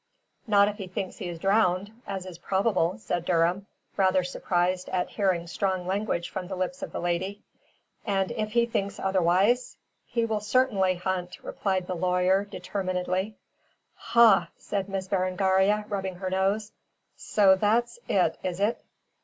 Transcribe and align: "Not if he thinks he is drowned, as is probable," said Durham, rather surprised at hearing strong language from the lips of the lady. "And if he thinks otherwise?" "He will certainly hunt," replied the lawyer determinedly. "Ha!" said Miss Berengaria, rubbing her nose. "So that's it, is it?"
"Not 0.47 0.67
if 0.67 0.77
he 0.77 0.87
thinks 0.87 1.17
he 1.17 1.27
is 1.29 1.37
drowned, 1.37 1.91
as 2.07 2.25
is 2.25 2.39
probable," 2.39 2.97
said 2.97 3.23
Durham, 3.23 3.67
rather 3.95 4.23
surprised 4.23 4.89
at 4.89 5.09
hearing 5.11 5.45
strong 5.45 5.85
language 5.85 6.29
from 6.31 6.47
the 6.47 6.55
lips 6.55 6.81
of 6.81 6.91
the 6.91 6.99
lady. 6.99 7.43
"And 8.03 8.31
if 8.31 8.53
he 8.53 8.65
thinks 8.65 8.97
otherwise?" 8.99 9.77
"He 10.07 10.25
will 10.25 10.39
certainly 10.39 10.95
hunt," 10.95 11.37
replied 11.43 11.85
the 11.85 11.93
lawyer 11.95 12.43
determinedly. 12.45 13.35
"Ha!" 13.93 14.49
said 14.57 14.89
Miss 14.89 15.07
Berengaria, 15.07 15.85
rubbing 15.87 16.15
her 16.15 16.31
nose. 16.31 16.71
"So 17.15 17.55
that's 17.55 17.99
it, 18.09 18.39
is 18.41 18.59
it?" 18.59 18.83